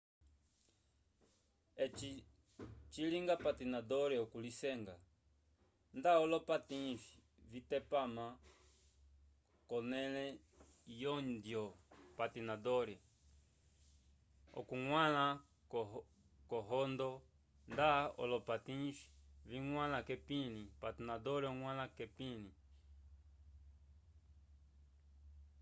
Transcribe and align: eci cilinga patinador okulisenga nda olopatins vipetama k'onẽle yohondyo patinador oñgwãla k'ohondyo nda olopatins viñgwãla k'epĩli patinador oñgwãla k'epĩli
eci 1.83 2.09
cilinga 2.91 3.35
patinador 3.43 4.09
okulisenga 4.23 4.95
nda 5.97 6.11
olopatins 6.23 7.03
vipetama 7.51 8.25
k'onẽle 9.69 10.25
yohondyo 11.01 11.63
patinador 12.17 12.87
oñgwãla 14.59 15.25
k'ohondyo 16.49 17.11
nda 17.71 17.89
olopatins 18.23 18.97
viñgwãla 19.51 19.99
k'epĩli 20.07 20.63
patinador 20.81 21.41
oñgwãla 21.51 21.85
k'epĩli 21.97 22.51